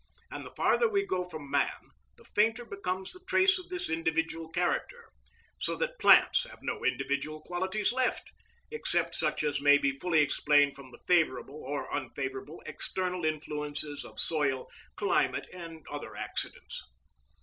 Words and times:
And 0.31 0.43
the 0.43 0.55
farther 0.57 0.89
we 0.89 1.05
go 1.05 1.25
from 1.29 1.51
man, 1.51 1.89
the 2.17 2.23
fainter 2.23 2.65
becomes 2.65 3.13
the 3.13 3.23
trace 3.27 3.59
of 3.59 3.69
this 3.69 3.87
individual 3.87 4.49
character, 4.49 5.11
so 5.59 5.75
that 5.75 5.99
plants 5.99 6.45
have 6.49 6.63
no 6.63 6.83
individual 6.83 7.39
qualities 7.41 7.93
left, 7.93 8.31
except 8.71 9.13
such 9.13 9.43
as 9.43 9.61
may 9.61 9.77
be 9.77 9.91
fully 9.91 10.21
explained 10.21 10.75
from 10.75 10.89
the 10.89 11.03
favourable 11.05 11.61
or 11.63 11.87
unfavourable 11.95 12.63
external 12.65 13.25
influences 13.25 14.03
of 14.03 14.19
soil, 14.19 14.67
climate, 14.97 15.47
and 15.53 15.85
other 15.91 16.15
accidents. 16.15 16.81